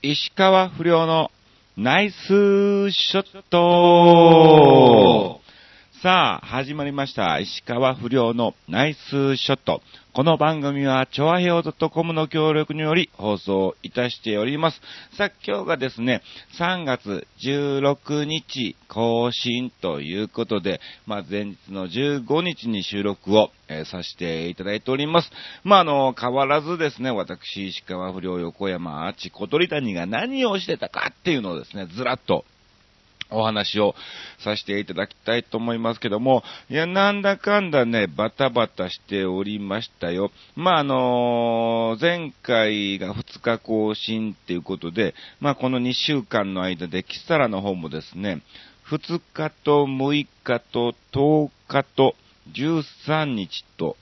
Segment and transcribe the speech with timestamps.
[0.00, 1.32] 石川不良の
[1.76, 5.37] ナイスショット。
[6.00, 7.40] さあ、始まりました。
[7.40, 9.82] 石川不良のナイスショット。
[10.12, 14.80] この番組は、チョアヘオ .com の協力により放送いたしております。
[15.16, 16.22] さあ、今日がですね、
[16.56, 25.32] 3月16日更新ということで、まあ、前日の15日に収録を、えー、させていただいております。
[25.64, 32.44] まあ、あの、変わらずですね、私、石川不良横山、あち小鳥谷が何をしてたかっていうのをですね、ずらっと
[33.30, 33.94] お話を
[34.42, 40.30] させていただきたいと思いますけども、いや、なんだかんだね、バタバタしておりましたよ。
[40.56, 48.42] まあ、あのー、前回が2日更新っていうことで、まあ、この2週間の間で、キサラの方もですね、
[48.90, 52.14] 2日と6日と10日と
[52.52, 53.96] 13日と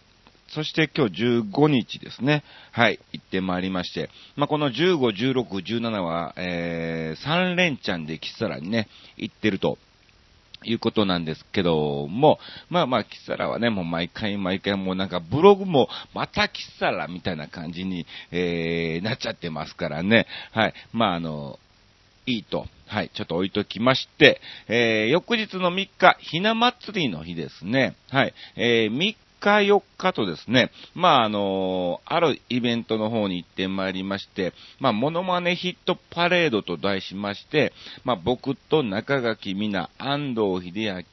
[0.49, 2.45] そして今日15日ですね。
[2.73, 4.11] はい、行ってまいりまして。
[4.37, 4.99] まあ、この15、
[5.33, 9.79] 16、17は、えー、3連チャンでキサラにね、行ってると。
[10.65, 12.39] いうことなんですけども、
[12.71, 20.27] まあまあ、キサラはね、もう毎回毎回もうなんかブログもまたキサラみたいな感じに、えー、なっちゃってますからね。
[20.53, 20.75] はい。
[20.93, 21.61] まああの、
[22.27, 22.67] いいと。
[22.89, 27.97] はい、ちょっと置いときまして、えー、翌日の3日、ひな祭りの日ですね。
[28.11, 37.73] はい、えー、3日4日とですね、まあ、あのあるイベントの方に行ってまいりまして、まあ、モノマネヒットパレードと題しまして、
[38.05, 41.05] まあ、僕と中垣美奈、安藤秀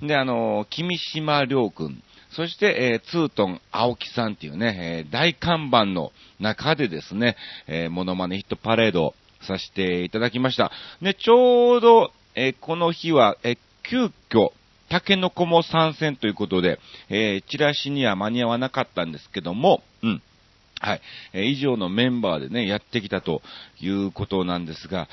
[0.00, 7.36] 明、で、あの君島良君、そして、えー、ツートン青木さんっていうね、えー、大看板の中でですね、
[7.66, 10.70] えー、モノマネヒットパレードさせていただきました。
[11.00, 14.52] で、ちょうど、えー、この日は、えー、急遽、
[14.88, 20.22] タケノコも参戦ということで、えー、チラシには間に合わなかったんですけども、うん。
[20.80, 21.00] はい。
[21.32, 23.42] えー、以上のメンバーでね、やってきたと
[23.80, 25.08] いうことなんですが、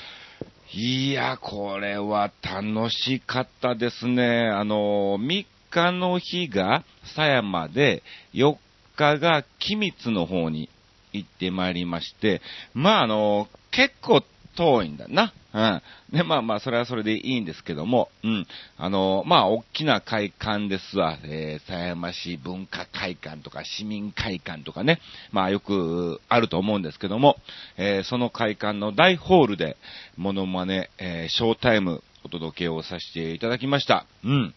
[0.73, 4.47] いや、これは楽しかったですね。
[4.47, 6.83] あの、3日の日が
[7.15, 8.03] 狭山で、
[8.33, 8.57] 4
[8.95, 10.69] 日が君津の方に
[11.13, 12.41] 行ってまいりまして、
[12.73, 14.23] まあ、あの、結構
[14.55, 15.33] 遠いんだな。
[15.53, 16.17] うん。
[16.17, 18.47] で、まあまあ、それはそれでいいんですけども、うん。
[18.77, 21.17] あの、まあ、大きな会館ですわ。
[21.23, 24.99] えー、狭山市文化会館とか市民会館とかね。
[25.31, 27.37] まあ、よくあると思うんですけども、
[27.77, 29.77] えー、その会館の大ホールで、
[30.17, 34.05] モノマネ、えー、ショータイム、お届けをさせていただきました。
[34.23, 34.55] うん。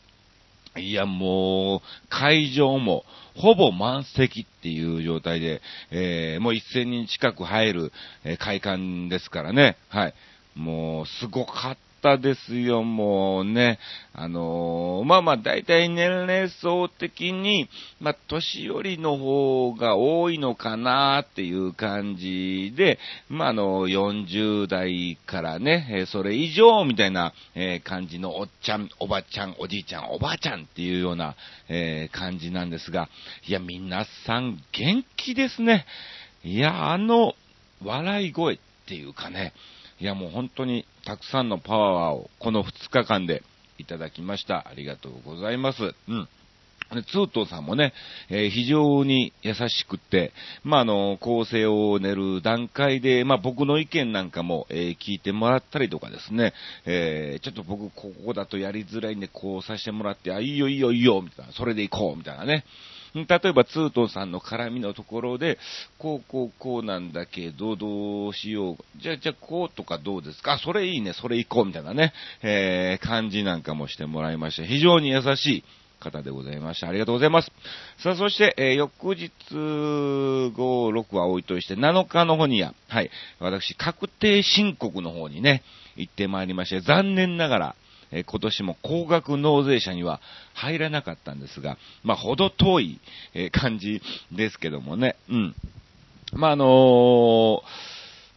[0.78, 7.93] いや、もう、会場も、ほぼ満席っていう状態で、えー、もう1000人近く入る、
[8.25, 9.77] えー、会館ですからね。
[9.89, 10.15] はい。
[10.56, 13.78] もう、すごかったですよ、もうね。
[14.12, 17.69] あのー、まあまあ、大体年齢層的に、
[18.00, 22.98] まあ、年寄りの方が多いのかなっていう感じで、
[23.28, 31.36] まあ、あの、40代からね、それ以上みたいな、え、感じのおっちゃん、おばちゃん、おじいちゃん、おばあちゃんっていうような、
[31.69, 33.09] え感じなんですが、
[33.47, 35.86] いや、皆さん元気ですね。
[36.44, 37.34] いや、あの、
[37.84, 39.53] 笑い声っていうかね、
[40.00, 43.42] いやもう本当にたくさんのパワーをこの2日間で
[43.78, 44.69] いただきました。
[44.69, 45.94] ありがとうございます。
[46.09, 46.28] うん。
[46.94, 47.92] で、ツートーさんもね、
[48.31, 50.32] えー、非常に優しくって、
[50.64, 56.54] まあ、あの、構成を練る段階で、まあ、僕の意見なんかも、えー、聞いてもらったりとかですね、
[56.86, 62.65] えー、ちょっと僕、ここだとやりづらいんで、こうさせてもらって、あ、いいよいいよいいよ、みたいな、それで行こう、みたいなね。
[63.15, 65.59] 例えば、ツートンさんの絡みのところで、
[65.99, 68.77] こう、こう、こうなんだけど、どうしよう。
[68.97, 74.65] じゃあ、じゃあ、こうとかどうですか、それいいね、それ行こう、みたいなね、えー、感じなんかもしてもらいました。
[74.65, 75.65] 非常に優しい
[75.99, 76.89] 方でございました。
[76.89, 77.51] ありがとうございます。
[77.99, 85.63] さあ、そして、えー、翌日、5、6は置いといて、7日の方には、はい、私、確定申告の方にね、
[85.97, 87.77] 行ってまいりまして、残念ながら、
[88.11, 90.21] え今年も高額納税者には
[90.55, 93.01] 入らなかったんですが、まあ、ほど遠い、
[93.35, 94.01] え感じ
[94.33, 95.55] ですけどもね、うん。
[96.33, 97.61] まあ、あのー、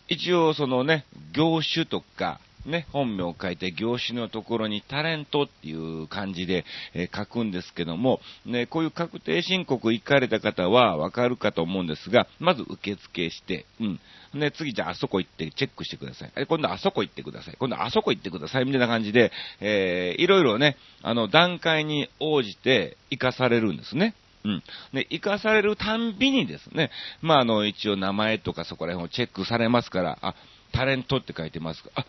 [0.10, 6.64] 一応そのね、業種とか、ね、本名を書いて業種のところにタレントっていう感じで、
[6.94, 14.00] えー、書くんですけども、ね、こういう確定申告行かれた方はわかるかと思うんですが、まず受付して、うん。
[14.34, 16.32] ね、次じゃああそこ行ってチェックしてください。
[16.36, 17.56] え、今度あそこ行ってください。
[17.60, 18.66] 今度あそこ行ってください。
[18.66, 24.16] みたいな感じで、えー、いろいろね、あの、段階に応じて生かされるんですね。
[24.44, 24.64] うん。
[24.94, 26.92] で、生かされるたんびにですね、
[27.22, 30.34] まあ、あの、一応名前とかそこら辺をチェックされますから、あ、
[30.72, 32.06] タレントって書いてますあ、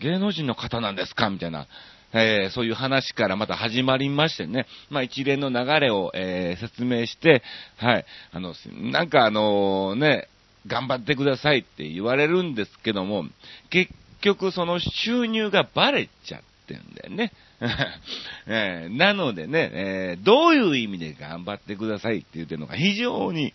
[0.00, 1.28] 芸能人の方なんですか？
[1.30, 1.66] みたいな、
[2.12, 7.42] えー、そういう話からまた始まりましてね、まあ一連の流れを、えー、説明して、
[7.78, 10.28] はい、あの、なんかあのね、
[10.66, 13.24] 頑張ってくださいって言われるんですけども、
[13.70, 17.32] 結局その収入がバレちゃってんだよね。
[18.46, 23.54] えー、なのでね、えー、どういう意味で頑張ってくださいって言ってるのが非常に、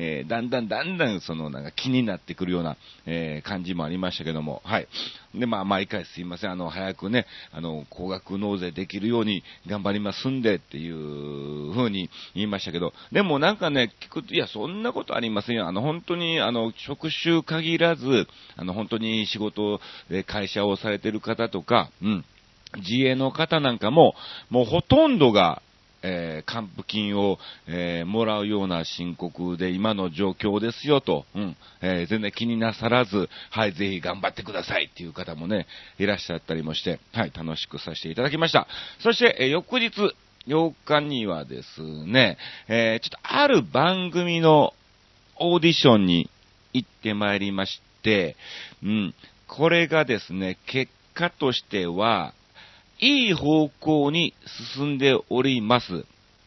[0.00, 4.88] えー、だんだんだんだんそのなんか気になってくるような、えー、感じもありましたけども、はい。
[5.34, 15.66] で、まあ、毎回すいません、あの、早くね、あの、高額納税できるように頑張りますんでっていう風に言いましたけど、でもなんかね、聞くと、いや、そんなことありませんよ。
[15.66, 22.24] あの、本当に、あの、職種限らず、あの、本当に仕事で会社をされてる方とか、うん。
[22.76, 24.14] 自営の方なんかも、
[24.50, 25.62] もうほとんどが、
[26.02, 35.66] えー、還付金を、えー、もらうような申告で今の状況ですよと、うん、えー、全然気になさらず、はい、ぜひ頑張ってくださいっていう方もね、
[35.98, 38.66] いらっしゃったりもして、はい、楽しくさせていただきました。
[39.00, 39.90] そして、え翌日、
[40.46, 44.72] 8日にはですね、えちょっとある番組の
[45.36, 46.30] オーディションに
[46.72, 48.36] 行ってまいりまして、
[48.82, 49.14] うん、
[49.46, 52.34] これがですね、結果としては、
[52.98, 54.34] いい方向に
[54.74, 56.04] 進んでおります。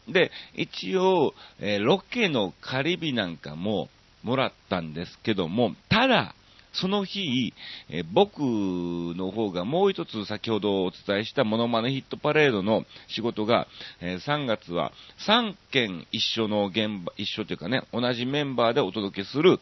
[0.07, 3.89] で、一応、えー、ロケの仮日なんかも
[4.23, 6.35] もらったんですけども、ただ、
[6.73, 7.53] その日、
[7.89, 13.67] えー、僕の方がもう一つ先ほどお伝えしたモノマネヒットパレードの仕事が、
[13.99, 14.93] えー、3月は
[15.27, 19.59] 3件一緒の現場、一緒というかね、同じメンバーでお届けする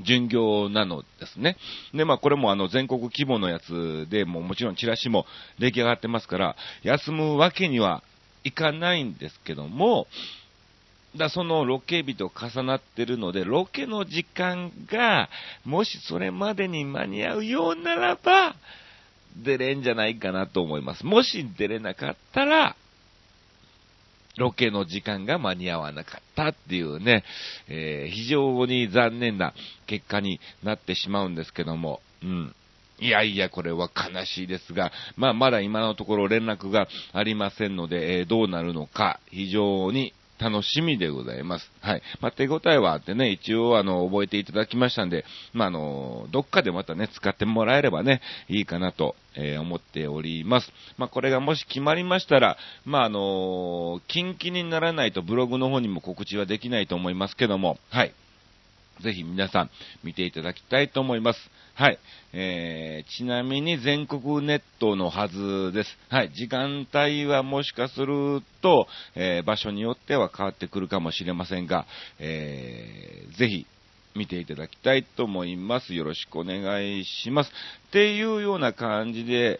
[0.00, 1.56] 巡業なのですね。
[1.94, 5.26] で、まあこれもあの全国規模のやつで、もうもちろんチラシも
[5.58, 8.02] 出来上がってますから、休むわけには
[8.44, 10.06] いかないんですけども、
[11.16, 15.28] だそのロケ日と重なってるので、ロケの時間が、
[15.64, 18.54] もしそれまでに間に合うようならば、
[19.36, 21.04] 出れんじゃないかなと思います。
[21.04, 22.76] もし出れなかったら、
[24.36, 27.24] ロケの時間が間に合わなかったっていうね、
[27.68, 29.54] えー、非常に残念な
[29.86, 32.54] 結果になってしまうんですけども、うん。
[32.98, 41.70] いやいや、これは悲しいですが、まあ、まだ今のところ連絡がありませんので、えー、どうなるのか、非常に楽しみでございます。
[41.80, 42.02] はい。
[42.20, 50.72] まあ、手応えはあってね、一応あの、覚えていただきましたんで、まあ、あの、どっかでまたね、使ってもらえればね、いいかなと、えー、思っております。
[50.98, 58.12] まあ、これがもし決まりましたら、まあ、あの、近々にならないとブログの方にも告知はできないと思いますけども、はい。
[59.02, 59.70] ぜひ皆さん
[60.04, 61.38] 見ていただきたいと思います。
[61.74, 61.98] はい。
[62.32, 65.98] えー、ちなみに全国ネットのはずです。
[66.08, 66.32] はい。
[66.32, 71.86] 時間帯はもしかすると、えー、場所によっては変わってくるかもしれませんが、
[72.18, 73.66] えー、ぜひ
[74.16, 75.94] 見ていただきたいと思います。
[75.94, 77.50] よろしくお願いします。
[77.88, 79.58] っていうような感じで、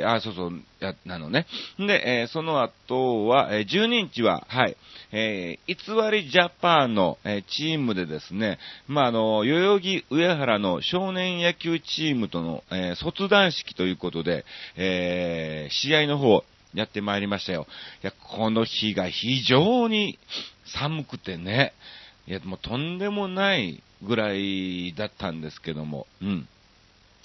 [0.00, 1.46] えー、あ、そうそう、や、なのね。
[1.78, 4.76] で、えー、その後は、えー、12日は、はい、
[5.12, 14.44] えー、偽りジャパンの、えー、チームでですね、まあ、あの、代々木上原の少年野球チームとの、えー、卒団式ということで、
[14.76, 16.44] えー、試合の方、
[16.74, 17.66] やってまいりましたよ。
[18.02, 20.18] いや、この日が非常に
[20.66, 21.72] 寒くてね、
[22.26, 26.48] いや、もうとんでもないぐらいだったんですけども、うん。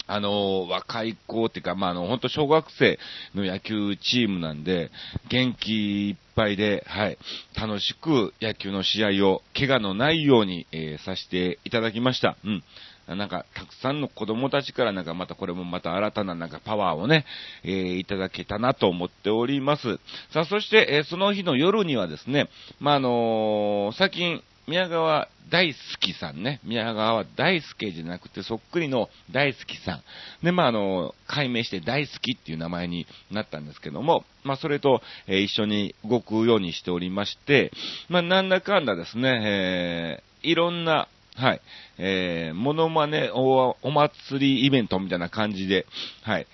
[0.06, 2.98] あの、若い子っていうか、まあ、あの、本当小学生
[3.34, 4.90] の野球チームなんで、
[5.30, 7.18] 元気いっぱいで、はい、
[7.58, 12.36] 楽しく野球の試合を、怪我のないように、えー、させていただきました。
[12.44, 12.62] うん。
[13.06, 17.24] なんか、たくさんの子供たちからなんかまたこれもまた新たななんかパワーをね、
[17.62, 19.98] えー、いただけたなと思っております。
[20.30, 22.48] さあ、そして、えー、その日の夜にはですね、
[22.80, 26.60] まあ、あのー、最近、宮川大輔さんね。
[26.64, 30.02] 宮川大輔じゃなくて、そっくりの大輔さん。
[30.44, 37.72] で、まあ、あの、改名して大好きっていう名前になったんですけども、まあ、それと、えー、一緒に動くようにしておりまして、
[38.08, 41.60] まあ、なんだかんだですね、えー、いろんな、はい、
[41.98, 45.84] えー、モノマネお、お祭りイベントみたいな感じで、
[46.22, 46.46] はい、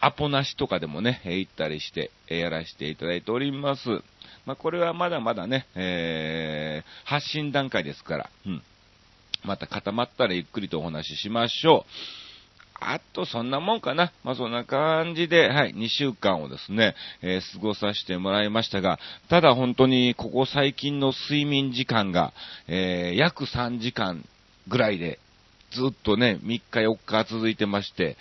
[0.00, 3.82] アポなしとかでもね、行ったりして、やらせていただいております。
[4.48, 8.62] まあ、これはまだまだね、えー、発信段階ですから、うん。
[9.44, 11.90] また固まったらゆっくりとお話ししましょう。
[12.80, 14.10] あと、そんなもんかな。
[14.24, 22.32] まあ、そんな感じで、はい、2週間をですね、えー、過ごさせてもらいましたが、ただ本当に、ここ最近の睡眠時間が、
[22.68, 24.24] えー、約3時間
[24.66, 25.18] ぐらいで、
[25.72, 28.16] ずっとね、3日4日続いてまして、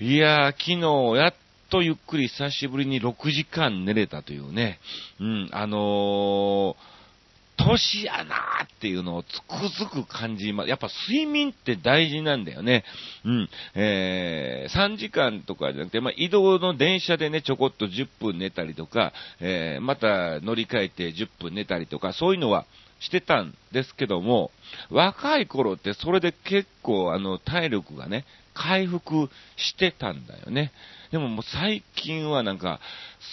[0.00, 1.34] いやー、昨日、やっ
[1.70, 4.78] とゆっくり久しぶりに6時間寝れたというね、
[5.20, 6.74] うん、あのー、
[7.64, 10.68] 年やなーっていうのをつくづく感じます。
[10.68, 12.84] やっぱ睡眠って大事なんだよね。
[13.24, 13.48] うん。
[13.74, 22.64] えー、3時間とかじゃなくて、まあ、移動の電車でね、ちょこっと10分寝たりとか、えー、また乗り換えて10分寝たりとか、そういうのは
[23.00, 24.50] してたんですけども、
[24.90, 28.24] 若い頃ってそれで結構あの体力がね、
[28.54, 30.72] 回復してたんだよね。
[31.10, 32.80] でももう最近はなんか、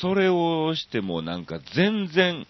[0.01, 2.47] それをしてもなんか全然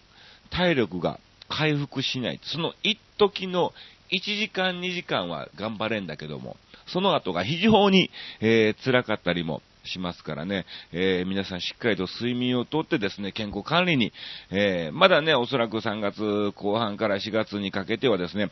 [0.50, 2.40] 体力が回復しない。
[2.42, 3.72] その一時の
[4.10, 6.56] 1時間2時間は頑張れんだけども、
[6.86, 14.12] その後が非常に、えー、辛かったりもしますからね、えー、皆さんしっかりと睡眠をとってですね、健康管理に、
[14.50, 18.50] えー、まだね、おそらく3月後半から4月にかけてはですね、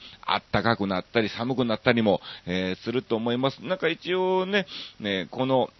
[0.53, 3.65] 暖かくなったり寒くなったりも、えー、すると思います。
[3.65, 4.67] なんか一応ね、
[5.01, 5.71] ねこの、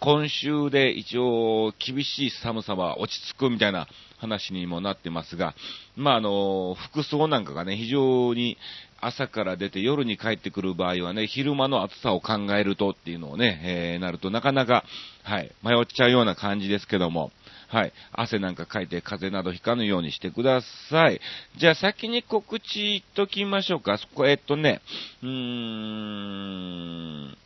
[0.00, 3.88] 今週で一応厳しい寒さは落ち着くみたいな
[4.18, 5.54] 話にもなってますが、
[5.96, 8.56] まあ、あの、服装なんかがね、非常に
[9.00, 14.84] 朝から出て夜に帰ってくる場合はね、昼間の暑さを考えるとっていうのをね、えー、なるとなかなか、
[15.22, 17.32] はい、迷っちゃうような感じですけども、
[17.68, 17.92] はい。
[18.12, 21.20] 汗なんかかいて風邪などひかぬようにしてください。
[21.58, 23.98] じゃあ先に告知言っときましょうか。
[23.98, 24.80] そこ、えっとね、
[25.22, 27.36] うーん、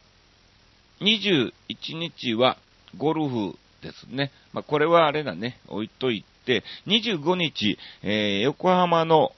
[1.02, 1.52] 21
[1.96, 2.56] 日は
[2.96, 4.30] ゴルフですね。
[4.52, 9.32] まあ、これはあれだね、置いといて、25日、えー、横浜の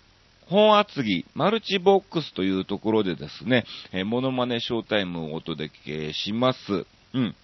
[0.47, 6.59] 本厚木マルチボックスというところでですね、えー、モノマネショータイムをお届けします。
[7.15, 7.35] うん。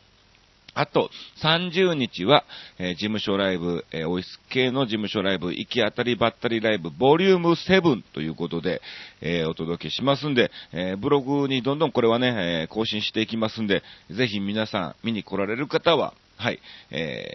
[0.75, 1.11] あと、
[1.43, 2.45] 30日は、
[2.79, 8.81] えー、事務所ライブ、えー、オイス系の事務所ライブ、行き当たりばったりライブ、ボリューム7ということで、
[9.21, 16.61] えー、お届けしますんで、えブログにどんどんこれはね、え更新していきますんで、ぜひ皆さん見に来られる方は、はい、
[16.91, 17.27] え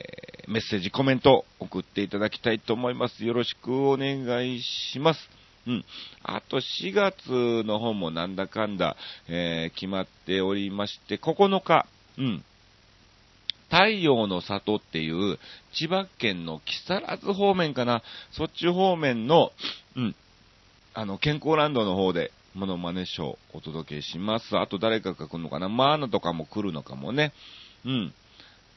[0.47, 3.25] メッセージ、コメント送っていただきたいと思います。
[3.25, 5.19] よろしくお願いします。
[5.67, 5.85] うん。
[6.23, 8.95] あと4月の方もなんだかんだ、
[9.27, 11.85] え決まっておりまして、9日、
[12.17, 12.43] うん。
[13.75, 15.37] 太陽の里っていう
[15.73, 19.51] 千葉県の木更津方面かな、そっち方面の、
[19.97, 20.15] うん、
[20.93, 24.57] あの、健康ランドの方で、モノマネショーをお届けします。
[24.57, 27.33] あと誰かが来るのかなマーナとかも来るのかもね。
[27.85, 28.13] うん。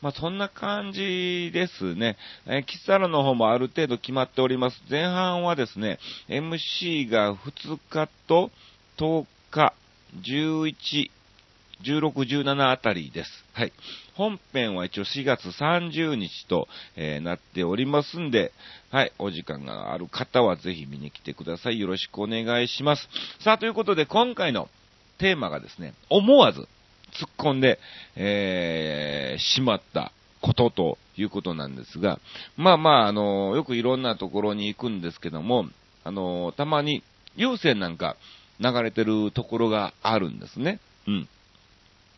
[0.02, 2.17] まあ、そんな感じですね。
[2.47, 4.83] えー、キサラの方もある程度決まっております。
[4.90, 8.50] 前半はですね、MC が2日と
[8.97, 9.75] 10日、
[10.23, 11.11] 11、
[11.83, 13.31] 16、17あたりです。
[13.53, 13.73] はい。
[14.15, 16.67] 本編は一応4月30日と、
[16.97, 18.53] えー、なっておりますんで、
[18.91, 21.79] はい、お時間がある方はぜひ見に来てください。
[21.79, 23.09] よろしくお願いします。
[23.41, 24.69] さあ、ということで今回の
[25.19, 26.69] テーマがですね、思わず突っ
[27.39, 27.79] 込んで、
[28.17, 32.19] えー、しまったことということなんですが、
[32.57, 35.67] まあまあ、あの、よくいろんなところに行くんですけども、
[36.05, 37.03] あの、たまに
[37.37, 38.17] 有線なんか
[38.61, 40.81] 流れてるところがあるんですね。
[41.07, 41.29] うん。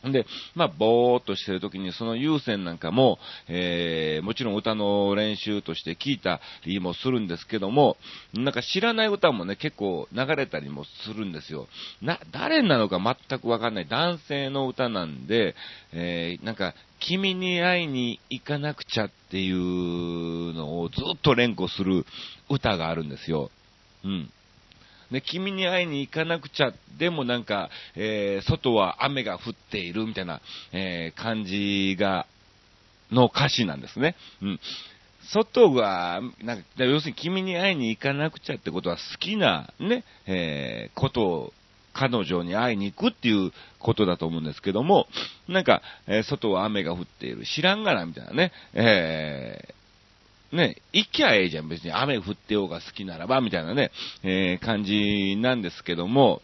[0.04, 7.98] で、まあ、ぼーっとしてる時に、その優先なんかも、えー、もちろん歌の練習として聞いたりもするんですけども、
[8.32, 11.68] なんか知らない歌もね、結構流れたりもするんですよ。
[12.00, 15.54] な、誰なのか全くわかんない男性の歌なんで、
[15.92, 22.04] えー、なんか、君に会いに行かなくちゃっていうのをずっと連呼する
[22.50, 23.50] 歌があるんですよ。
[24.04, 24.30] うん。
[25.10, 30.40] ね、君に会いに行かなくちゃ、でもなんか、えー、外は雨が降っているみたいな、
[30.72, 32.26] えー、感じが、
[33.10, 34.14] の歌詞なんですね。
[34.40, 34.60] うん。
[35.32, 41.52] 外が、なんか、要するに君に会いに行かなくちゃってことは好きな、ね、えー、ことを、
[41.92, 43.50] 彼女に会いに行くっていう
[43.80, 45.08] ことだと思うんですけども、
[45.48, 47.44] なんか、えー、外は雨が降っている。
[47.44, 48.52] 知らんがな、みたいなね。
[48.74, 49.74] え
[50.52, 51.92] ね、行きゃええじゃん、別に。
[51.92, 53.92] 雨降ってようが好きならば、みたいなね、
[54.22, 56.42] えー、感じなんですけども、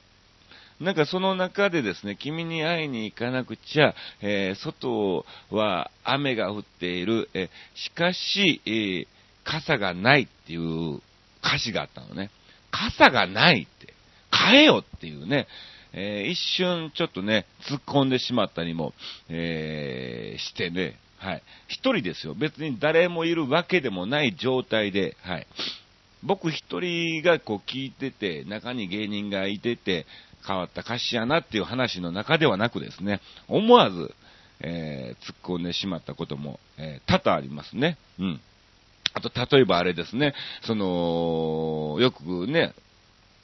[0.81, 9.07] なんかその中でですね、君に会いに行かなくちゃ、えー、外は雨が降っている、えー、しかし、えー、
[9.45, 11.01] 傘がないっていう
[11.43, 12.31] 歌詞があったのね。
[12.71, 13.95] 傘がないって、
[14.31, 15.47] 買えよっていうね、
[15.95, 18.93] えー、一瞬ちょっとね、突っ込んでしまったりも、
[19.31, 21.43] えー、してね、はい。
[21.69, 22.35] 一人ですよ。
[22.35, 25.47] 別に誰もいるわけでもない状態で、はい。
[26.23, 30.07] 僕一人がこう聞いてて、中に芸人がいてて、
[30.47, 34.15] 変わった歌詞やなっていう話の中ではなくですね、思わず、
[34.61, 37.99] えー、突っ込んでしまったことも、えー、多々ありますね。
[38.19, 38.41] うん。
[39.13, 42.75] あと、例えばあれですね、その、よくね、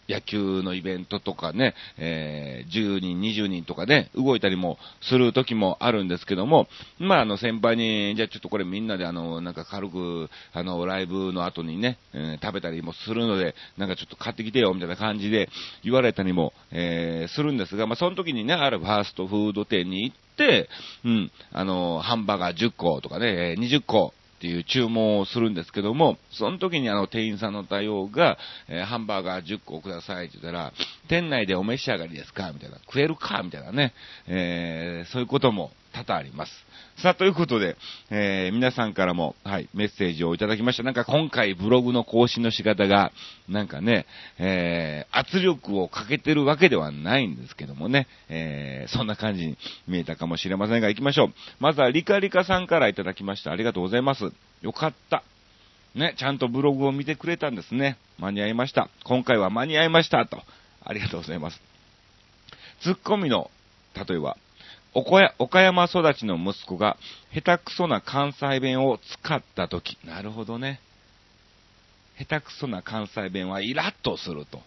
[0.09, 6.67] 野球のイベントとかね、えー、10人、20人とかね、動いたりもする時もあるんですけども、
[6.99, 15.49] まあ、あの、先輩に、じゃあちょっとこれみんなであの、なんか軽く、あの、ライブの後にね、えー、食べたりもするので、なんかちょっと買ってきてよ、みたいな感じで
[15.85, 20.69] 言われたりも、えー、するんですが、まあ、その時にね、あるファーストフード店に行って、
[21.05, 30.73] うん、あの、ハンバーガー10個とかね、20個っていう注文をするんですけども、その時にあの店員さんの対応が、えー、ハンバーガー10個くださいって言ったら、
[31.09, 33.95] 店内でお召し上がりですかみたいな、食えるかみたいなね、
[34.27, 36.53] えー、そういうことも多々あります。
[36.97, 37.77] さあ、ということで、
[38.11, 40.83] えー、皆さんからも、はい、メッセージをいただきました。
[40.83, 43.13] なんか今回ブログの更新の仕方が、
[43.49, 44.07] なんかね、
[44.39, 51.33] えー、圧力をかけてるわけではないんですけどもね、えー、そんな感じに見えたかもしれませんが、行きましょう。
[51.61, 53.53] まずはリカリカさんからいただきました。
[53.53, 54.33] ありがとうございます。
[54.63, 55.23] よかった。
[55.95, 57.99] ね、ちゃんとブログを見てくれたんですね。
[58.19, 58.89] 間に合いました。
[59.05, 60.25] 今回は間に合いました。
[60.27, 60.43] と。
[60.85, 61.61] ありがとうございます。
[62.81, 63.51] ツッコミの、
[63.95, 64.37] 例えば、
[64.95, 66.97] 岡山育ちの息子が
[67.33, 69.97] 下手くそな関西弁を使ったとき。
[70.05, 70.81] なるほどね。
[72.19, 74.61] 下手くそな関西弁はイラッとすると。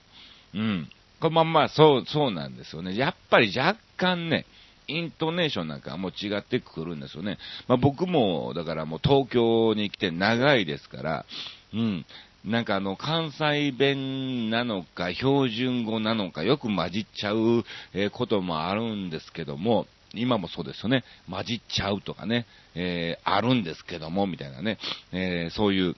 [0.55, 0.89] うん。
[1.20, 2.96] これまあまあ、そう、そうなんですよね。
[2.96, 4.46] やっぱり若干ね、
[4.88, 7.38] イントネーションなんかも違ってくるんですよね。
[7.67, 11.25] まあ僕も、だからもう東京に来て長いですから、
[11.74, 12.05] うん。
[12.44, 17.63] なんかあの、関西弁なのか、標準語なのか、よく混じっちゃう、
[17.94, 21.03] えこともあるんですけども、今もそうですよね。
[21.29, 22.45] 混じっちゃうとかね、
[22.75, 24.77] えー、あるんですけども、みたいなね、
[25.12, 25.95] えー、そういう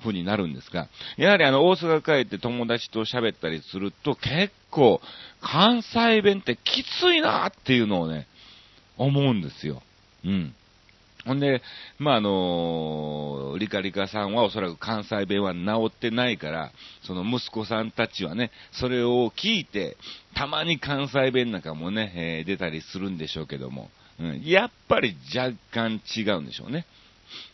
[0.00, 5.00] 風になるんですが、やはりあの、大阪帰って友達と喋ったりすると、結構、
[5.40, 8.26] 関西弁ってきついなっていうのをね、
[8.98, 9.82] 思うんですよ。
[10.24, 10.54] うん。
[11.24, 11.62] ほんで、
[11.98, 12.32] まあ、あのー、
[13.58, 16.72] リカリカさんはおそらく関西弁は治ってないから、
[17.04, 19.96] その息子さんたちはね、それを聞いて、
[20.34, 26.86] たまに関西弁なんかもね、えー、出たりするんでしょうけども、うん、やっぱり若干違うんでしょうね。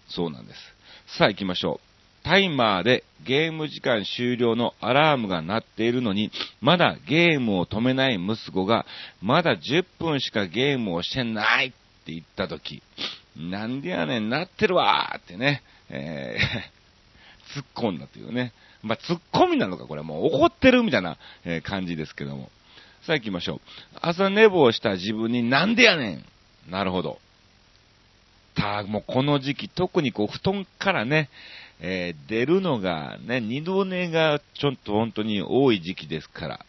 [0.09, 1.19] そうなんです。
[1.19, 1.89] さあ行きましょう。
[2.25, 8.85] タイマーでゲーム時間終了のアラームが鳴っているのに、まだゲームを止めない息子が、
[9.23, 11.71] まだ10分しかゲームをしてないっ
[12.05, 12.83] て言ったとき、
[13.37, 18.53] なんでやねん、なってるわーってね、えー、 突っ込んだというね。
[18.83, 22.51] まあ、突っ込みなのか、これはもう怒ってるみたいな、え感じですけども。
[23.03, 23.61] さあ行きましょう。
[24.01, 26.25] 朝寝坊した自分になんでやねん
[26.71, 27.19] なるほど。
[28.59, 31.31] た、もうこの時期、特にこう、布団からね、
[31.81, 36.67] えー、出るのがね、二度寝がちょっと本当に多い時期ですから、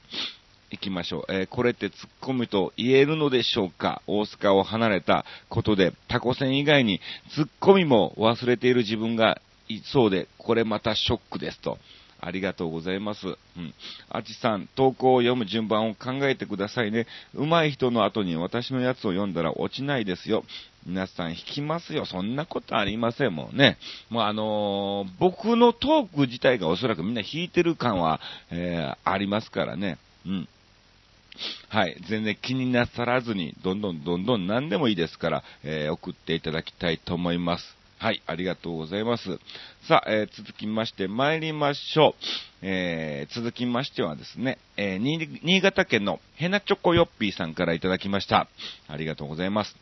[0.72, 1.34] 行きましょう。
[1.34, 4.02] えー、これって突っ込みと言えるのでしょうか？
[4.08, 7.00] 大阪を離れたことで、タコ船以外に
[7.36, 11.78] 突っ込みも忘れている自分がいそうで、これまたショックですと。
[12.22, 13.28] ありがとうございます。
[13.28, 13.74] うん。
[14.10, 17.08] あちさん、投稿を読む順番を考えてくださいね。
[17.34, 20.44] 上手い人の後に私のやつを読んだら落ちないですよ。
[20.86, 22.06] 皆さん引きますよ。
[22.06, 23.78] そんなことありませんもんね。
[24.10, 28.20] もうあのー、僕のトーク自体がおそらくみんな弾いてる感は、
[28.52, 29.98] えー、ありますからね。
[30.26, 30.50] うん。
[31.70, 31.98] はい。
[32.10, 37.80] 全然気になさらずに、どんどんどんどん何でもいいですから、えー、送っていただきたいと思います。
[38.00, 39.40] はい、ありがとうございます。
[39.88, 42.14] さあ、えー、続きまして参りましょう。
[42.62, 48.48] えー、続きましてはですね、え、新潟県のヘナチョコヨッピーさんからいただきました。
[48.88, 49.76] ありがとうございます。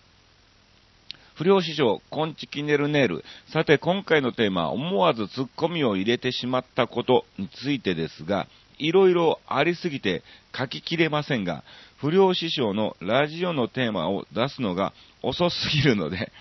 [1.36, 3.26] 不良師匠、コンチキネルネール。
[3.54, 10.24] さて、今回のテーマ、思わずツッコミを入れてしまったことについてですが、いろいろありすぎて
[10.56, 11.64] 書ききれませんが、
[11.98, 16.32] 不良師匠のラジオのテーマを出すのが遅すぎるので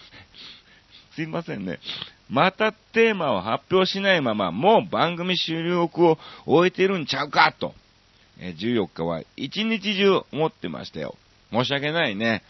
[1.15, 1.79] すいませんね。
[2.29, 7.75] またテーマを発表しないまま、もう番組終了を終えてるんちゃうかと。
[8.39, 11.17] え14日は一日中思ってましたよ。
[11.53, 12.43] 申し訳ないね。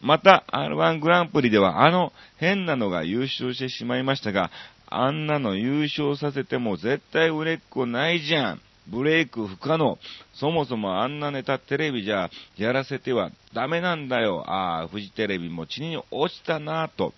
[0.00, 4.50] また、R1 グランプリではあの変なのが優勝してしまいましたが、
[4.86, 8.60] あんなの優勝させても絶対売れっ子ないじゃん。
[8.90, 9.98] ブレイク不可能。
[10.34, 14.44] そもそもあんなネタテレビじゃやらせてはダメなんだよ。
[14.46, 17.12] ああ、フジテレビも地に落ちたなぁと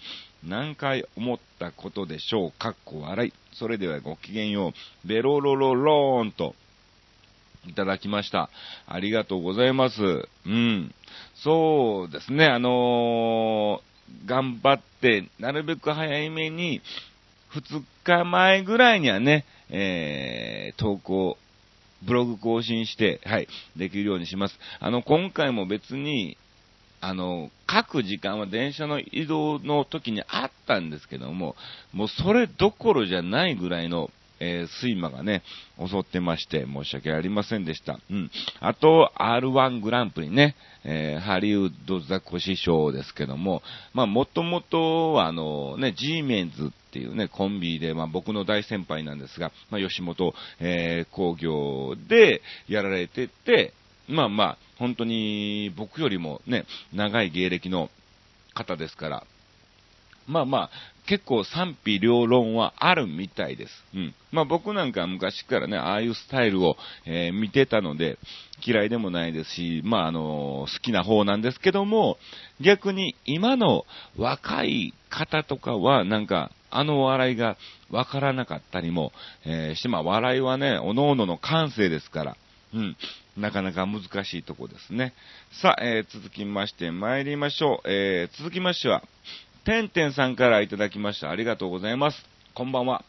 [0.47, 2.53] 何回思ったことでしょう。
[2.53, 3.33] かっこ笑い。
[3.53, 4.73] それではごきげんよ
[5.05, 5.09] う。
[5.09, 6.55] ベロロロローンと
[7.69, 8.49] いただきました。
[8.87, 10.01] ありがとうございます。
[10.47, 10.95] うん。
[11.35, 16.81] そうですね、あのー、頑張って、なるべく早めに、
[17.53, 21.37] 2日前ぐらいにはね、えー、投稿
[22.03, 24.59] ブログ更新して、はい、できるようにします。
[24.79, 26.37] あの、今回も別に、
[27.01, 31.57] あの、各時間は電車の移動の時にあったんですけども、
[31.93, 34.11] もうそれどころじゃないぐらいの、
[34.41, 35.43] えー、睡魔がね、
[35.79, 38.01] 襲ってまして、申し訳ありませんでした。
[38.11, 38.31] うん。
[38.59, 53.75] あと、R1 グランプリね、えー、ハリウッドザコシショウですけども、まあ、もともとは、あの、ね、G メンズっていうね、コンビで、まあ、僕の大先輩なんですが、まあ、吉本、えー、工業でやられてて、
[54.09, 57.91] まあまあ、本当に僕よりもね、長い芸歴の
[58.55, 59.25] 方ですから、
[60.27, 60.71] まあまあ、
[61.11, 63.73] 結構賛否両論はあるみたいです。
[63.97, 64.15] うん。
[64.31, 68.17] まあ僕なんか昔からね、ああいうスタイルを、えー、見てたので、
[68.65, 72.17] 嫌いでもないですし、まああの好きな方なんですけども、
[72.61, 77.57] 逆に今の若い方とかは、なんか、あの笑いが
[77.91, 79.11] わからなかったりも、
[79.45, 82.37] えー、して、まあ笑いはね、おのおのの感性ですから、
[82.73, 82.97] うん。
[83.37, 85.13] なかなか難しいとこですね。
[85.61, 87.91] さあ、えー、続きまして参りましょう。
[87.91, 89.03] えー、続きましては、
[89.65, 91.31] てんてんさんからいただきました。
[91.31, 92.25] ありがとうございます。
[92.55, 93.05] こんばんは。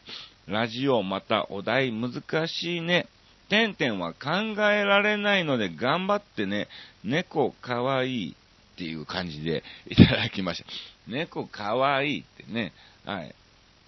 [0.46, 3.06] ラジオまたお題難しいね。
[3.48, 4.30] てんてんは考
[4.70, 6.68] えられないので頑張ってね。
[7.04, 10.68] 猫かわいいっていう感じで いただきました。
[11.08, 12.74] 猫かわいいってね。
[13.06, 13.34] はい。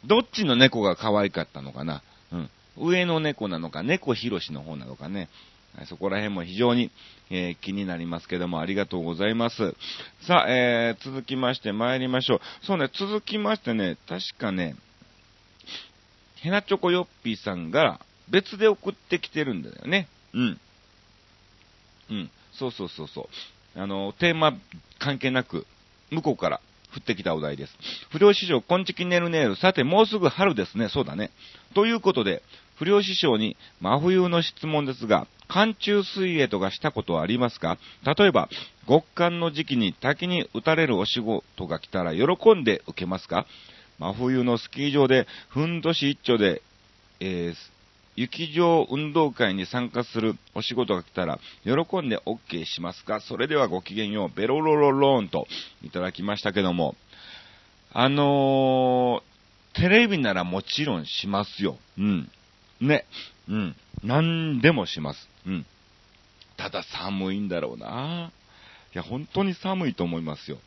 [0.06, 2.02] どっちの猫が可愛かったのかな。
[2.32, 2.50] うん。
[2.78, 5.28] 上の猫なのか、猫ひろしの方なのかね。
[5.86, 6.90] そこら辺も非常に、
[7.30, 9.74] えー、気になりますけども、ありがとうございます。
[10.26, 12.40] さあ、えー、続きまして参りましょう。
[12.62, 14.76] そうね、続きましてね、確かね、
[16.36, 20.08] ヘナチョコヨッピーさんが別で送ってきてるんだよね。
[20.32, 20.60] うん。
[22.10, 22.30] うん。
[22.52, 23.28] そうそうそうそ
[23.76, 23.80] う。
[23.80, 24.52] あの、テーマ
[24.98, 25.66] 関係なく、
[26.10, 26.60] 向こうから
[26.94, 27.72] 降ってきたお題です。
[28.10, 29.56] 不良師匠、こんちきねるねる。
[29.56, 30.88] さて、もうすぐ春ですね。
[30.88, 31.30] そうだね。
[31.74, 32.42] ということで、
[32.76, 37.78] 不良師匠に真冬の質問ですが、寒中水泳とかしたことはありますか？
[38.04, 38.48] 例えば、
[38.88, 43.46] 極寒の時期に滝に打たれるお仕事が来たら喜んで受けますか？
[43.98, 46.62] 真冬のスキー場で、ふんどし一丁で、
[47.20, 47.54] えー、
[48.16, 53.20] 雪上運動会に参加するお仕事が来たら、喜んで OK しますか？
[53.20, 55.46] それではごきげんよう、ベロロロローンと
[55.82, 56.96] いただきましたけども、
[57.92, 61.76] あのー、テレビならもちろんしますよ。
[61.98, 62.30] うん。
[62.84, 63.04] ね。
[63.48, 63.76] うん。
[64.02, 65.28] 何でもします。
[65.46, 65.66] うん。
[66.56, 68.30] ただ寒いんだろうな。
[68.94, 70.58] いや、本当に寒いと思いますよ。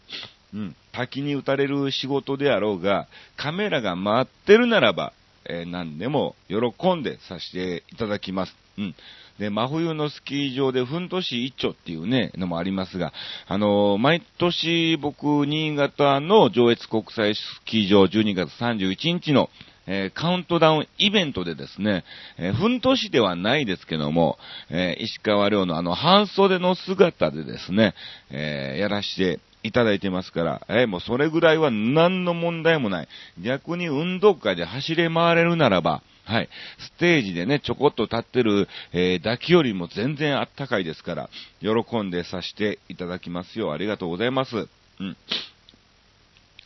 [0.53, 0.75] うん。
[0.91, 5.13] 滝に打たれる仕事であろうが、カメラが回ってるならば、
[5.45, 8.55] えー、何でも喜んでさせていただきます。
[8.77, 8.95] うん。
[9.39, 13.13] で、真冬のスキー場でふんどし一丁っていうね、のもありますが、
[13.47, 19.49] あのー、毎年僕、新潟の上越国際スキー場12月31日の
[19.87, 22.03] えー、カウントダウンイベントでですね、
[22.37, 24.37] えー、奮闘士ではないですけども、
[24.69, 27.95] えー、石川遼のあの、半袖の姿でですね、
[28.29, 33.07] えやらしていただいてますから、えもうそれぐらいは何の問題もない。
[33.41, 36.49] 逆に運動会で走れ回れるならば、はい。
[36.77, 41.29] ステージでね、ちょこっと立ってる、えー、抱きよりも全然あったかいですから、
[41.61, 43.71] 喜んでさせていただきますよ。
[43.71, 44.67] ありがとうございます。
[44.99, 45.17] うん。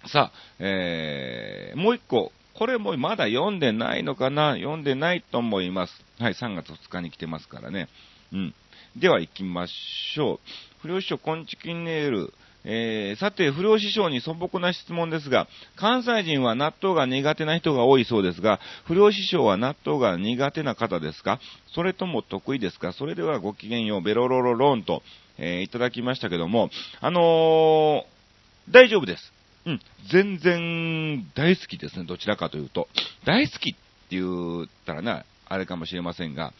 [0.07, 4.55] さあ、えー、もう一個、これもまだ読んでないのかな？
[4.55, 5.93] 読んでないと思います。
[6.19, 7.87] はい、3月2日に来てますからね。
[8.33, 8.53] うん。
[8.97, 10.39] では行きましょう。
[10.81, 12.33] 不良師匠、こんちきんネール。
[12.63, 21.39] えー、さて、不良師匠に素朴な質問ですが、関西人は納豆が苦手な人が多いそうですが、不良師匠は納豆が苦手な方ですか？
[21.73, 22.93] それとも得意ですか？
[22.93, 25.01] それではごきげんよう、ベロロロローンと、
[25.39, 29.33] えー、いただきましたけども、あのー、大丈夫です。
[29.65, 29.79] うん、
[30.11, 32.87] 全然大好きですね、どちらかというと。
[33.25, 33.79] 大好きって
[34.11, 36.53] 言ったらな、あれかもしれませんが、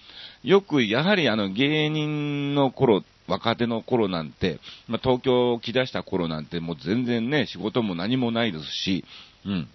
[0.44, 9.06] よくやはりあの芸人の頃、若手の頃なんて、まあ、東京を来だした頃なんてもう全然ね、仕事も何もないですし、
[9.46, 9.70] うん。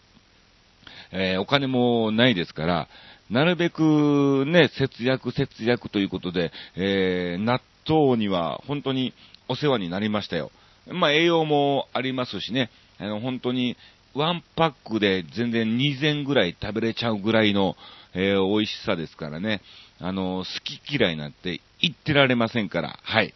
[1.13, 2.89] えー、お金もないですから、
[3.31, 9.15] なるべくね、節約節約ということで、えー、納豆には本当に
[9.49, 10.51] お世話になりましたよ。
[10.89, 13.77] まあ栄養もありますしね、あの、本当に、
[14.15, 17.77] ワンパックで全然2膳ぐらい食べれちゃうぐらいの、
[18.15, 19.61] えー、美味しさですからね。
[20.01, 23.35] あの、好き嫌いなんて言ってられませんから、はい。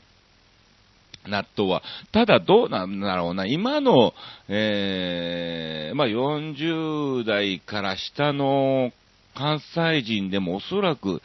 [1.26, 1.82] 納豆は。
[2.12, 4.14] ただどうなんだろうな、今の、
[4.48, 8.92] えー、まあ、40代から下の
[9.34, 11.22] 関西人でもおそらく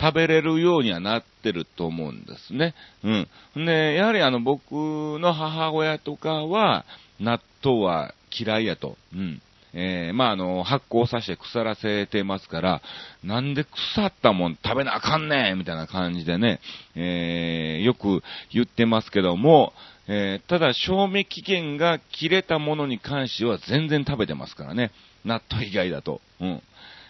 [0.00, 2.74] 食べれるようにはなってると思うんですね。
[3.02, 3.64] うん。
[3.66, 6.84] で、やはりあの僕の母親とかは、
[7.20, 8.96] 納豆は嫌いやと。
[9.14, 9.42] うん。
[9.76, 12.82] えー、まあ、あの、発酵させて腐らせてますから、
[13.24, 16.60] なんで腐ったもん食べなあかんねんみたいな感じでね、
[16.94, 18.22] えー、よく
[18.52, 19.72] 言ってますけども、
[20.06, 24.92] えー、ただ、賞味期限が切れたものに関しては全然食べてますからね。
[25.24, 26.20] 納豆以外だと。
[26.40, 26.62] うん。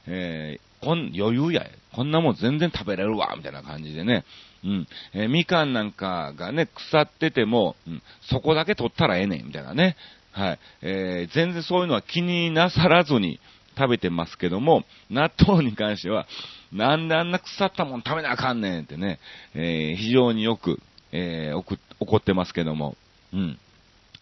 [0.07, 1.67] えー、こん、余裕や。
[1.93, 4.25] こんなもん全然食べれるわ、みたいな感じでね。
[4.65, 4.89] うん。
[5.13, 9.97] えー、みかんなんかがね、腐ってても、うん、そこだけ取ったらええねん、みたいなね。
[10.33, 10.59] はい。
[10.83, 13.39] えー、全然そういうのは気になさらずに
[13.77, 16.27] 食べてますけども、納豆に関しては、
[16.73, 19.21] なんであんな腐ったもん食べなあかんねんってね、
[19.55, 20.81] えー、非常によく、
[21.13, 22.97] えー、怒ってますけども。
[23.33, 23.59] うん。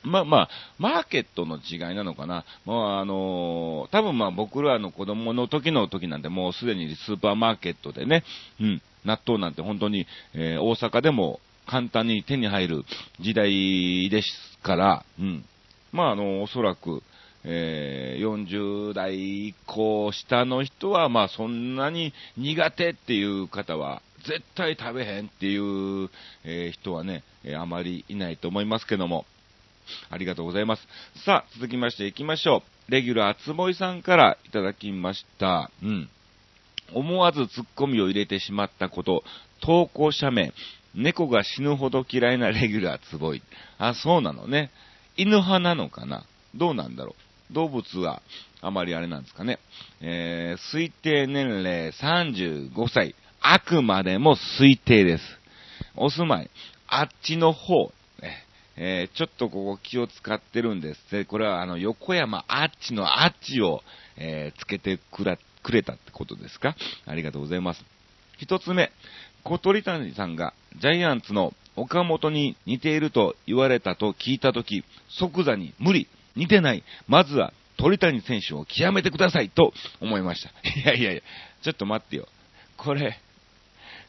[0.04, 2.44] まあまあ、マーケットの違いなのかな。
[2.66, 8.24] まああの多分まあ僕らの子供の時の時なんてもうすでにスーパーマーケットでね、
[8.60, 12.84] うん、納豆なんて本当に、えー、大阪でも簡単に手に入る
[13.20, 14.28] 時代です
[14.62, 15.44] から、うん。
[15.92, 17.02] まああの、おそらく、
[17.44, 26.08] えー、40代以降下の人は、まあそんなに苦手っていう方は、絶対食べへんっていう、
[26.44, 29.26] えー、人はね、え、あまりいないと思いますけども。
[30.10, 30.86] ありがとうございます。
[31.24, 32.90] さあ、続きまして行きましょう。
[32.90, 35.70] レギュラーつぼいさんからいただきました。
[35.82, 36.08] うん。
[36.92, 39.24] 思わずツッコミを入れてしまったこと、
[39.60, 40.52] 投稿者名、
[40.94, 43.42] 猫が死ぬほど嫌いなレギュラーつぼい。
[43.78, 44.70] あ、そうなのね。
[45.16, 47.14] 犬派なのかなどうなんだろ
[47.50, 47.54] う。
[47.54, 48.22] 動物は
[48.60, 49.58] あまりあれなんですかね。
[50.00, 53.14] えー、推定年齢35歳。
[53.40, 55.24] あくまでも推定です。
[55.96, 56.50] お住まい、
[56.86, 57.92] あっちの方、
[58.76, 61.10] えー、ちょっとここ気を使ってるんです。
[61.10, 63.82] で、これはあの、横山あっちのあっちを、
[64.16, 66.76] えー、つけてくら、くれたってことですか？
[67.06, 67.84] ありがとうございます。
[68.38, 68.90] 一つ目、
[69.44, 80.50] 小鳥谷さんがジャイアンツの岡本に似ていると言われたと聞いたとき、即座に無理、似てない、まずは鳥谷選手を極めてくださいと思いました。
[80.68, 81.22] いやいやいや、
[81.62, 82.28] ちょっと待ってよ。
[82.76, 83.18] これ、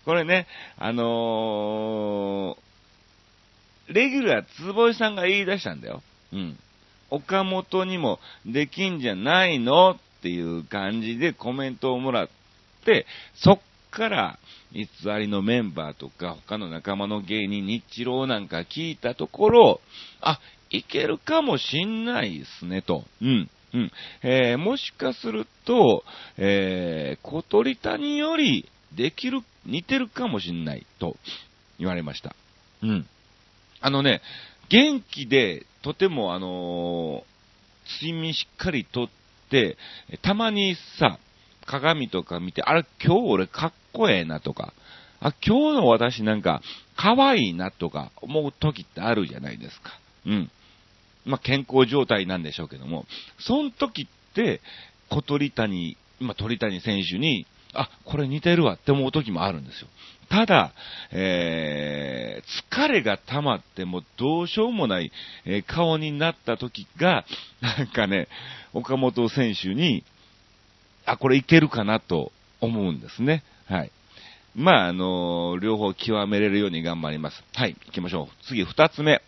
[0.06, 6.02] これね、あのー、レギュラー坪井さんが言い出したんだよ。
[6.32, 6.60] うん。
[7.10, 12.30] 岡本にもできんじゃないのっていう感じでコメントをもらっ
[12.86, 13.06] て、
[13.36, 13.60] そっ
[13.92, 14.40] から
[14.72, 14.88] 偽
[15.20, 19.82] りのメンバーとか他の仲間の芸人、日郎なんか聞いたところ、
[20.22, 23.04] あ、いけるかもしんないですねと。
[23.22, 23.50] うん。
[23.74, 23.92] うん。
[24.24, 26.04] えー、もしかすると、
[26.38, 31.18] えー、小鳥谷よりできる、似てるかもしんないと
[31.78, 32.36] 言われました。
[32.82, 33.06] うん。
[33.82, 34.22] あのね、
[34.70, 39.23] 元気で、とてもあのー、睡眠しっかりとって、
[40.22, 41.18] たまにさ、
[41.66, 44.74] 鏡とか見て、あれ今日俺かっこええなとか、
[45.20, 46.62] あ、今日の私なんか
[46.98, 49.92] 可愛いなとか思う時ってあるじゃないですか。
[50.26, 50.52] うん。
[51.26, 53.06] まあ、健康状態なんでしょうけども、
[53.39, 54.62] その時って、
[55.10, 59.88] 小鳥谷、今鳥谷選手にあ、これ似てるわって思う時もあるんですよ。
[60.30, 60.74] ただ、
[61.12, 65.12] えー、疲れが溜まってもどうしようもない、
[65.46, 67.26] えー、顔になった時が、
[67.62, 68.28] なんかね、
[68.74, 70.04] 岡本選手に、
[71.06, 72.32] あ、これいけるかなと
[72.62, 73.44] 思うんですね。
[73.66, 73.92] はい。
[74.56, 77.44] まあ、あのー、両方極めれるように頑張ります。
[77.54, 78.46] はい、行きましょう。
[78.48, 79.22] 次、二つ目。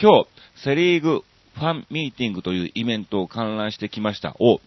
[0.00, 0.28] 今日、
[0.64, 1.22] セリーグ
[1.54, 4.34] ファンミーティングというイベントを観覧してきました。
[4.38, 4.60] を、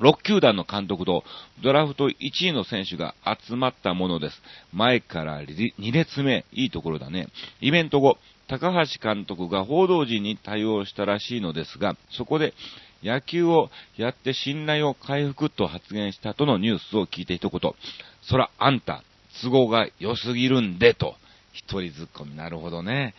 [0.00, 1.22] 6球団の監督と
[1.62, 2.14] ドラフト1
[2.48, 4.42] 位の選手が集まったものです。
[4.72, 7.28] 前から2列目、いいところだね。
[7.60, 12.54] イベント後、高橋監督が報道陣に対応したらしいのですが、そこで
[13.02, 17.74] 野球をやって信頼を回復と発言したとのニュースを聞いて一言、
[18.22, 19.02] そらあんた、
[19.42, 21.16] 都合が良すぎるんで、と、
[21.52, 22.36] 一人ずっこみ。
[22.36, 23.14] なるほどね。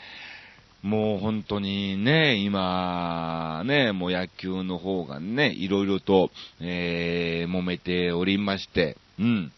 [0.82, 9.52] もう本当にね、今、ね、もう野球の方がね、いろいろと、えー、揉めておりまして、うん。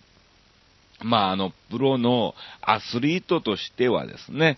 [1.01, 4.57] まあ、あの、プロのアスリートとしてはですね、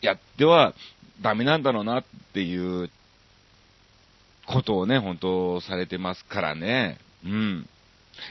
[0.00, 0.74] やっては
[1.22, 2.90] ダメなんだろうなっていう
[4.46, 6.98] ことをね、本当されてますからね。
[7.24, 7.68] うん。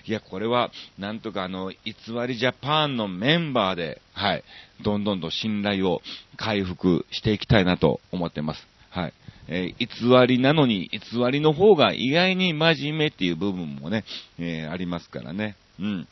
[0.05, 1.93] いや、これは、なんとかあの、偽
[2.27, 4.43] りジャパンのメンバーで、はい、
[4.83, 6.01] どんどんと信頼を
[6.37, 8.67] 回復していきたいなと思ってます。
[8.89, 9.13] はい。
[9.47, 14.03] えー、偽りなのに、偽りの方が意外に真面目っていう部分もね、
[14.39, 15.55] えー、ありますからね。
[15.79, 16.07] うん。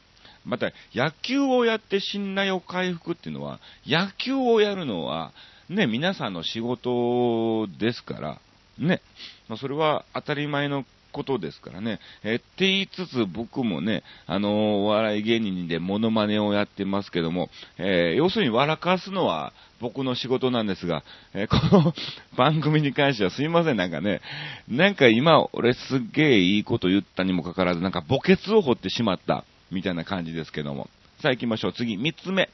[0.45, 5.31] また、野球をやって信頼を回復っていうのは、野球をやるのは、
[5.69, 8.41] ね、皆さんの仕事ですから、
[8.77, 9.01] ね、
[9.47, 11.99] まあ、それは当たり前のことですからね。
[12.23, 21.93] えって言いつつ僕もね、あのー、お笑い芸人でモノマネをやってますけども、えー、要するに笑かすのは僕の仕事なんですが、えー、 この
[22.35, 24.21] 番組に関してはすいません、なんかね、
[24.67, 30.89] なんか今俺すっげえいいこと言ったにもかかわらず、なんか墓穴を掘ってしまった、みたいな感じですけども。
[31.21, 31.73] さあ行きましょう。
[31.73, 32.49] 次、三つ目。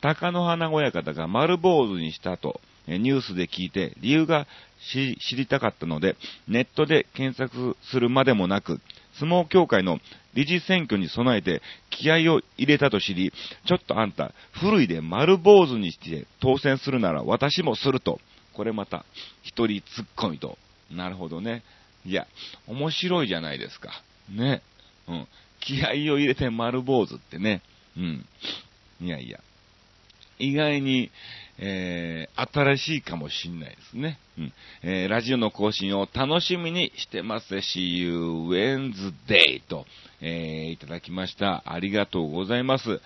[0.00, 2.60] 鷹の花親方が丸坊主にしたと。
[2.98, 4.46] ニュースで聞いて、理由が
[4.92, 6.16] 知りたかったので、
[6.48, 8.80] ネットで検索するまでもなく、
[9.14, 10.00] 相撲協会の
[10.34, 13.32] 理事選挙に備えて気合を入れたと知り、
[13.66, 18.20] ちょっとあんた、古いで丸坊主にして当選するなら私もすると。
[18.52, 19.04] これまた、
[19.42, 20.58] 一人突っ込みと。
[20.90, 21.62] なるほどね。
[22.04, 22.26] いや、
[22.66, 24.02] 面白いじゃないですか。
[24.30, 24.62] ね。
[25.08, 25.28] うん。
[25.60, 27.62] 気合を入れて丸坊主ってね。
[27.96, 28.26] うん。
[29.00, 29.40] いやいや。
[30.38, 31.10] 意外に、
[31.62, 34.18] えー、新しいかもしんないですね。
[34.38, 34.52] うん。
[34.82, 37.54] えー、ラジオの更新を楽しみにしてます。
[37.56, 38.16] See you
[38.48, 39.84] Wednesday と、
[40.22, 41.62] えー、いただきました。
[41.66, 43.00] ありがとうございます。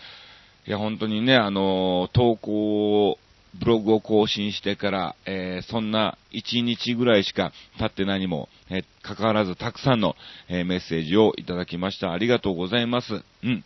[0.66, 3.18] いや、本当にね、あの投稿を、
[3.58, 10.16] ブログを更新してから、えー、そんな1日ぐらいしか経って何も、えー、関わらずたくさんの、
[10.48, 12.12] えー、メッセージをいただきました。
[12.12, 13.22] ありがとうございます。
[13.44, 13.64] うん。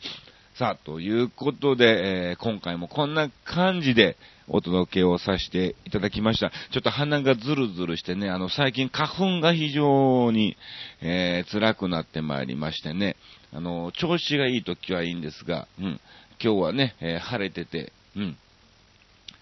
[0.59, 4.17] さあ、ということで、えー、今回もこんな感じで
[4.49, 6.51] お届けをさせていただきました。
[6.73, 10.57] ちょっと鼻がズルズルしてね、あの、最近花粉が非常に、
[11.01, 13.15] えー、辛くなってまいりましてね、
[13.53, 16.01] あの、調子がいい時はいいんですが、うん、
[16.43, 18.37] 今日はね、えー、晴れてて、うん、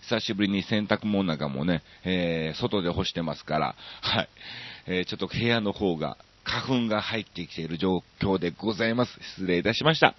[0.03, 4.29] 久しぶりに洗濯物なんかもね、えー、外で干してますから、はい、
[4.87, 9.19] えー、ちょっと部屋の方が花粉が入ってきている状況でございます。
[9.35, 10.15] 失礼いたしました。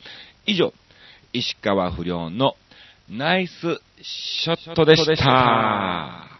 [0.48, 0.74] 以上、
[1.34, 2.56] 石川不良の
[3.10, 3.54] ナイス
[4.02, 6.37] ショットでした。